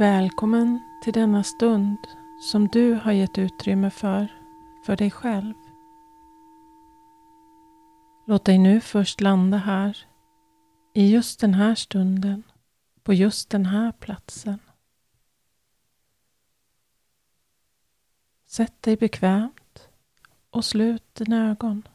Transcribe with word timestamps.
Välkommen 0.00 0.80
till 1.02 1.12
denna 1.12 1.42
stund 1.42 1.98
som 2.42 2.68
du 2.68 2.94
har 2.94 3.12
gett 3.12 3.38
utrymme 3.38 3.90
för, 3.90 4.28
för 4.86 4.96
dig 4.96 5.10
själv. 5.10 5.54
Låt 8.26 8.44
dig 8.44 8.58
nu 8.58 8.80
först 8.80 9.20
landa 9.20 9.56
här, 9.56 9.96
i 10.94 11.10
just 11.10 11.40
den 11.40 11.54
här 11.54 11.74
stunden, 11.74 12.42
på 13.02 13.12
just 13.12 13.50
den 13.50 13.66
här 13.66 13.92
platsen. 13.92 14.58
Sätt 18.46 18.82
dig 18.82 18.96
bekvämt 18.96 19.88
och 20.50 20.64
slut 20.64 21.14
dina 21.14 21.50
ögon. 21.50 21.88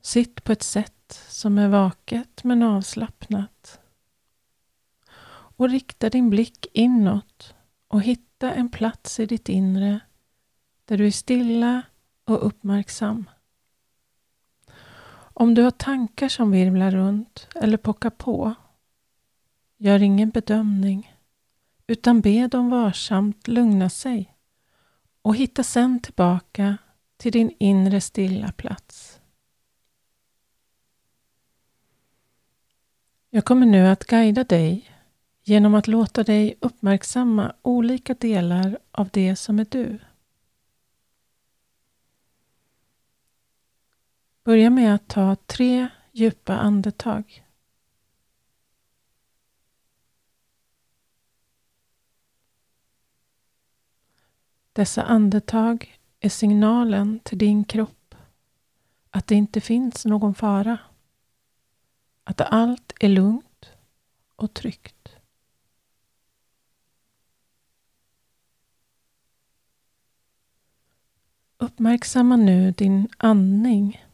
Sitt 0.00 0.44
på 0.44 0.52
ett 0.52 0.62
sätt 0.62 1.24
som 1.28 1.58
är 1.58 1.68
vaket 1.68 2.44
men 2.44 2.62
avslappnat. 2.62 3.80
Och 5.56 5.68
rikta 5.70 6.10
din 6.10 6.30
blick 6.30 6.66
inåt 6.72 7.54
och 7.88 8.02
hitta 8.02 8.54
en 8.54 8.68
plats 8.68 9.20
i 9.20 9.26
ditt 9.26 9.48
inre 9.48 10.00
där 10.84 10.98
du 10.98 11.06
är 11.06 11.10
stilla 11.10 11.82
och 12.24 12.46
uppmärksam. 12.46 13.30
Om 15.36 15.54
du 15.54 15.62
har 15.62 15.70
tankar 15.70 16.28
som 16.28 16.50
virvlar 16.50 16.90
runt 16.90 17.48
eller 17.54 17.76
pockar 17.76 18.10
på, 18.10 18.54
gör 19.76 20.02
ingen 20.02 20.30
bedömning 20.30 21.14
utan 21.86 22.20
be 22.20 22.46
dem 22.46 22.70
varsamt 22.70 23.48
lugna 23.48 23.90
sig 23.90 24.34
och 25.22 25.36
hitta 25.36 25.62
sen 25.62 26.00
tillbaka 26.00 26.76
till 27.16 27.32
din 27.32 27.54
inre 27.58 28.00
stilla 28.00 28.52
plats. 28.52 29.20
Jag 33.30 33.44
kommer 33.44 33.66
nu 33.66 33.86
att 33.86 34.04
guida 34.04 34.44
dig 34.44 34.93
genom 35.44 35.74
att 35.74 35.88
låta 35.88 36.22
dig 36.22 36.58
uppmärksamma 36.60 37.54
olika 37.62 38.14
delar 38.14 38.78
av 38.90 39.08
det 39.12 39.36
som 39.36 39.58
är 39.58 39.66
du. 39.70 39.98
Börja 44.44 44.70
med 44.70 44.94
att 44.94 45.08
ta 45.08 45.36
tre 45.36 45.88
djupa 46.12 46.56
andetag. 46.56 47.44
Dessa 54.72 55.02
andetag 55.02 55.98
är 56.20 56.28
signalen 56.28 57.20
till 57.20 57.38
din 57.38 57.64
kropp 57.64 58.14
att 59.10 59.26
det 59.26 59.34
inte 59.34 59.60
finns 59.60 60.04
någon 60.04 60.34
fara. 60.34 60.78
Att 62.24 62.40
allt 62.40 62.92
är 63.00 63.08
lugnt 63.08 63.70
och 64.36 64.54
tryggt. 64.54 64.93
Uppmärksamma 71.74 72.36
nu 72.36 72.70
din 72.70 73.08
andning. 73.16 74.04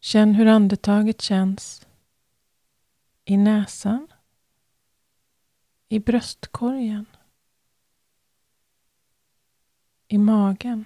Känn 0.00 0.34
hur 0.34 0.46
andetaget 0.46 1.20
känns 1.20 1.86
i 3.24 3.36
näsan, 3.36 4.08
i 5.88 5.98
bröstkorgen, 5.98 7.06
i 10.08 10.18
magen. 10.18 10.84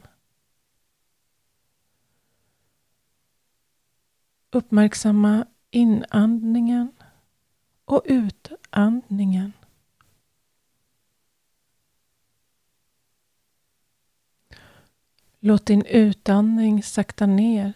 Uppmärksamma 4.51 5.47
inandningen 5.71 6.93
och 7.85 8.03
utandningen. 8.05 9.53
Låt 15.39 15.67
din 15.67 15.85
utandning 15.87 16.83
sakta 16.83 17.27
ner 17.27 17.73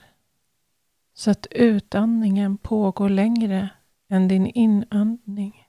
så 1.14 1.30
att 1.30 1.46
utandningen 1.50 2.58
pågår 2.58 3.08
längre 3.08 3.70
än 4.08 4.28
din 4.28 4.46
inandning. 4.46 5.66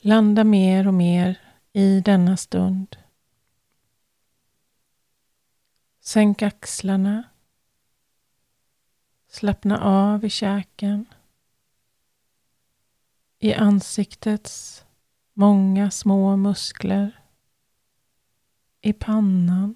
Landa 0.00 0.44
mer 0.44 0.86
och 0.86 0.94
mer 0.94 1.40
i 1.72 2.00
denna 2.00 2.36
stund. 2.36 2.96
Sänk 6.00 6.42
axlarna. 6.42 7.24
Slappna 9.28 9.80
av 9.80 10.24
i 10.24 10.30
käken 10.30 11.06
i 13.44 13.54
ansiktets 13.54 14.84
många 15.34 15.90
små 15.90 16.36
muskler. 16.36 17.20
I 18.80 18.92
pannan. 18.92 19.74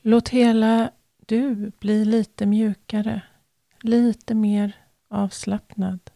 Låt 0.00 0.28
hela 0.28 0.90
du 1.26 1.72
bli 1.80 2.04
lite 2.04 2.46
mjukare, 2.46 3.22
lite 3.80 4.34
mer 4.34 4.76
avslappnad. 5.08 6.10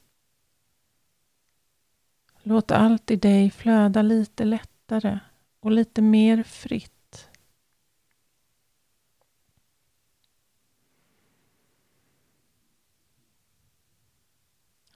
Låt 2.43 2.71
allt 2.71 3.11
i 3.11 3.17
dig 3.17 3.51
flöda 3.51 4.03
lite 4.03 4.45
lättare 4.45 5.19
och 5.61 5.71
lite 5.71 6.03
mer 6.03 6.43
fritt. 6.43 7.02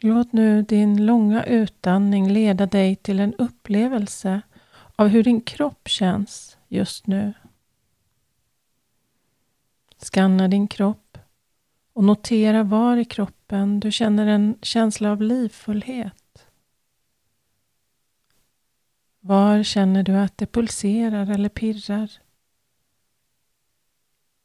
Låt 0.06 0.32
nu 0.32 0.62
din 0.62 1.06
långa 1.06 1.44
utandning 1.44 2.28
leda 2.30 2.66
dig 2.66 2.96
till 2.96 3.20
en 3.20 3.34
upplevelse 3.34 4.40
av 4.96 5.08
hur 5.08 5.22
din 5.22 5.40
kropp 5.40 5.88
känns 5.88 6.58
just 6.68 7.06
nu. 7.06 7.34
Skanna 9.96 10.48
din 10.48 10.68
kropp 10.68 11.18
och 11.92 12.04
notera 12.04 12.62
var 12.62 12.96
i 12.96 13.04
kroppen 13.04 13.80
du 13.80 13.92
känner 13.92 14.26
en 14.26 14.58
känsla 14.62 15.10
av 15.10 15.22
livfullhet. 15.22 16.46
Var 19.20 19.62
känner 19.62 20.02
du 20.02 20.16
att 20.16 20.38
det 20.38 20.46
pulserar 20.46 21.30
eller 21.30 21.48
pirrar? 21.48 22.10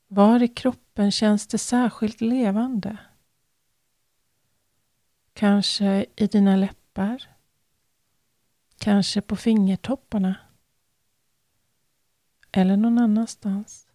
Var 0.07 0.43
i 0.43 0.47
kroppen 0.47 1.11
känns 1.11 1.47
det 1.47 1.57
särskilt 1.57 2.21
levande? 2.21 2.97
Kanske 5.33 6.05
i 6.15 6.27
dina 6.27 6.55
läppar. 6.55 7.29
Kanske 8.77 9.21
på 9.21 9.35
fingertopparna. 9.35 10.35
Eller 12.51 12.77
någon 12.77 12.99
annanstans. 12.99 13.87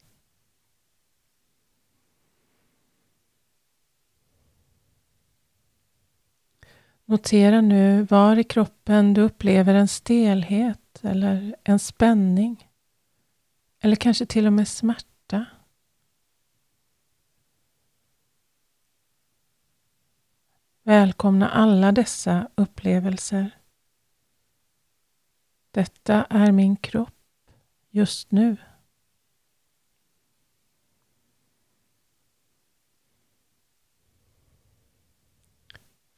Notera 7.04 7.60
nu 7.60 8.02
var 8.02 8.38
i 8.38 8.44
kroppen 8.44 9.14
du 9.14 9.20
upplever 9.20 9.74
en 9.74 9.88
stelhet 9.88 11.00
eller 11.02 11.56
en 11.64 11.78
spänning. 11.78 12.68
Eller 13.80 13.96
kanske 13.96 14.26
till 14.26 14.46
och 14.46 14.52
med 14.52 14.68
smärta. 14.68 15.15
Välkomna 20.86 21.48
alla 21.48 21.92
dessa 21.92 22.48
upplevelser. 22.54 23.50
Detta 25.70 26.24
är 26.24 26.52
min 26.52 26.76
kropp 26.76 27.50
just 27.90 28.30
nu. 28.30 28.56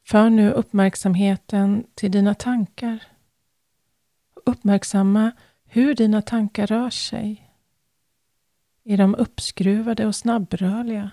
För 0.03 0.29
nu 0.29 0.51
uppmärksamheten 0.51 1.87
till 1.93 2.11
dina 2.11 2.35
tankar. 2.35 3.03
Uppmärksamma 4.45 5.31
hur 5.63 5.95
dina 5.95 6.21
tankar 6.21 6.67
rör 6.67 6.89
sig. 6.89 7.53
Är 8.83 8.97
de 8.97 9.15
uppskruvade 9.15 10.05
och 10.05 10.15
snabbrörliga? 10.15 11.11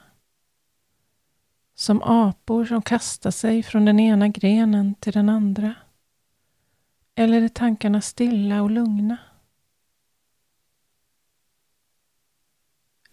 Som 1.79 2.03
apor 2.03 2.65
som 2.65 2.83
kastar 2.83 3.31
sig 3.31 3.63
från 3.63 3.85
den 3.85 4.01
ena 4.01 4.29
grenen 4.29 4.95
till 4.95 5.13
den 5.13 5.29
andra. 5.29 5.75
Eller 7.15 7.43
är 7.43 7.49
tankarna 7.49 8.01
stilla 8.01 8.63
och 8.63 8.71
lugna? 8.71 9.17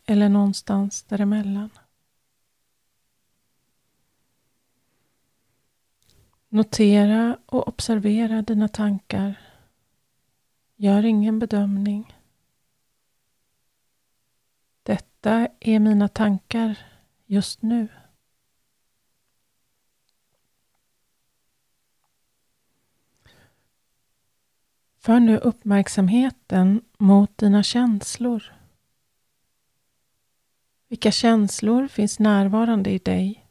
Eller 0.05 0.29
någonstans 0.29 1.03
däremellan? 1.03 1.69
Notera 6.49 7.37
och 7.45 7.67
observera 7.67 8.41
dina 8.41 8.67
tankar. 8.67 9.41
Gör 10.75 11.05
ingen 11.05 11.39
bedömning. 11.39 12.17
Detta 14.83 15.47
är 15.59 15.79
mina 15.79 16.07
tankar 16.07 16.77
just 17.25 17.61
nu. 17.61 17.87
För 25.03 25.19
nu 25.19 25.37
uppmärksamheten 25.37 26.81
mot 26.97 27.37
dina 27.37 27.63
känslor. 27.63 28.53
Vilka 30.87 31.11
känslor 31.11 31.87
finns 31.87 32.19
närvarande 32.19 32.91
i 32.91 32.97
dig? 32.97 33.47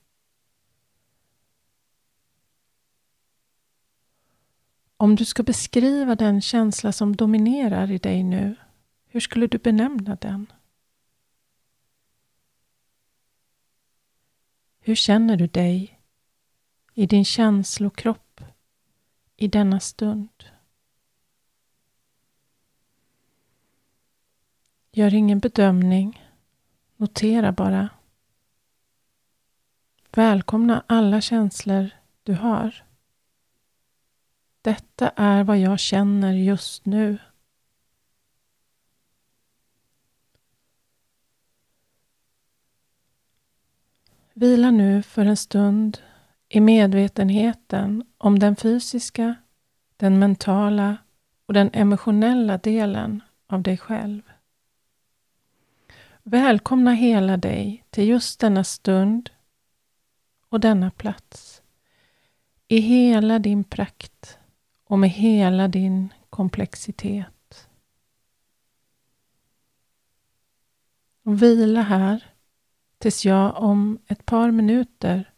Om 4.97 5.17
du 5.17 5.25
ska 5.25 5.43
beskriva 5.43 6.15
den 6.15 6.41
känsla 6.41 6.93
som 6.93 7.17
dominerar 7.17 7.91
i 7.91 7.99
dig 7.99 8.23
nu, 8.23 8.57
hur 9.07 9.21
skulle 9.21 9.47
du 9.47 9.59
benämna 9.59 10.17
den? 10.17 10.53
Hur 14.81 14.95
känner 14.95 15.37
du 15.37 15.47
dig 15.47 16.01
i 16.95 17.07
din 17.07 17.25
känslokropp 17.25 18.41
i 19.37 19.49
denna 19.49 19.81
stund? 19.81 20.52
Gör 24.95 25.15
ingen 25.15 25.39
bedömning. 25.39 26.23
Notera 26.97 27.53
bara. 27.53 27.89
Välkomna 30.11 30.85
alla 30.87 31.21
känslor 31.21 31.91
du 32.23 32.35
har. 32.35 32.85
Detta 34.63 35.09
är 35.09 35.45
vad 35.45 35.59
jag 35.59 35.79
känner 35.79 36.33
just 36.33 36.87
nu. 36.87 37.19
Vila 44.35 44.71
nu 44.71 45.03
för 45.03 45.27
en 45.27 45.37
stund 45.37 45.99
i 46.49 46.61
medvetenheten 46.61 48.05
om 48.19 48.39
den 48.39 48.57
fysiska, 48.57 49.35
den 49.97 50.19
mentala 50.19 50.97
och 51.47 51.55
den 51.55 51.71
emotionella 51.73 52.59
delen 52.59 53.23
av 53.47 53.63
dig 53.63 53.79
själv. 53.79 54.23
Välkomna 56.25 56.93
hela 56.93 57.37
dig 57.37 57.85
till 57.91 58.09
just 58.09 58.41
denna 58.41 58.65
stund 58.65 59.31
och 60.49 60.61
denna 60.61 60.91
plats. 60.91 61.63
I 62.69 62.79
hela 62.79 63.39
din 63.39 63.65
prakt 63.65 64.39
och 64.85 64.99
med 64.99 65.11
hela 65.11 65.69
din 65.69 66.13
komplexitet. 66.31 67.69
Och 71.25 71.43
vila 71.43 71.83
här 71.83 72.25
tills 72.99 73.25
jag 73.25 73.57
om 73.57 73.99
ett 74.07 74.27
par 74.27 74.51
minuter 74.51 75.33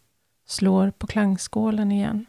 slår 0.45 0.91
på 0.91 1.07
klangskålen 1.07 1.91
igen. 1.91 2.25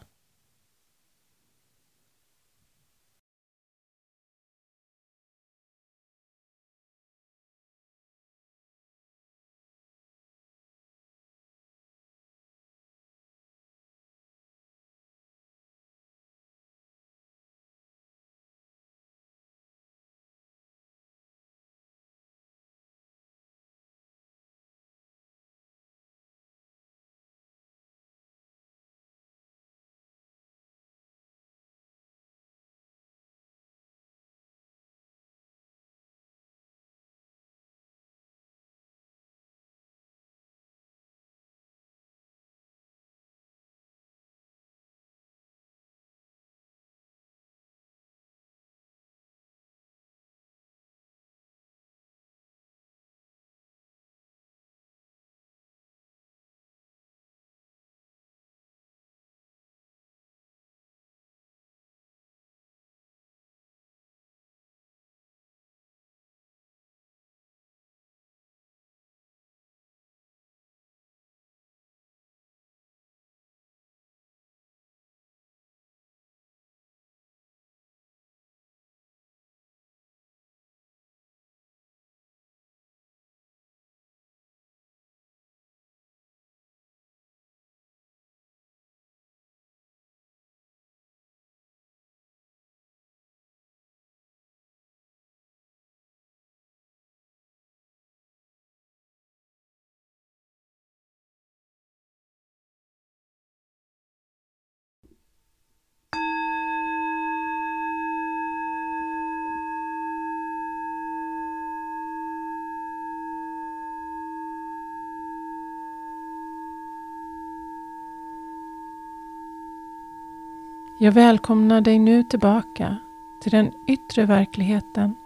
Jag 120.99 121.13
välkomnar 121.13 121.81
dig 121.81 121.99
nu 121.99 122.23
tillbaka 122.23 122.97
till 123.43 123.53
den 123.53 123.73
yttre 123.89 124.27
verkligheten 124.27 125.17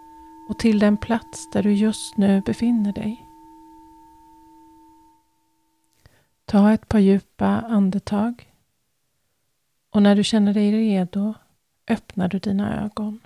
och 0.48 0.58
till 0.58 0.78
den 0.78 0.96
plats 0.96 1.50
där 1.50 1.62
du 1.62 1.72
just 1.72 2.16
nu 2.16 2.40
befinner 2.40 2.92
dig. 2.92 3.26
Ta 6.44 6.72
ett 6.72 6.88
par 6.88 6.98
djupa 6.98 7.46
andetag 7.46 8.52
och 9.90 10.02
när 10.02 10.16
du 10.16 10.24
känner 10.24 10.54
dig 10.54 10.72
redo 10.72 11.34
öppnar 11.88 12.28
du 12.28 12.38
dina 12.38 12.84
ögon. 12.84 13.20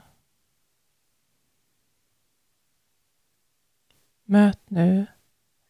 Möt 4.24 4.70
nu 4.70 5.06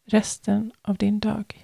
resten 0.05 0.73
av 0.83 0.97
din 0.97 1.21
dag. 1.21 1.64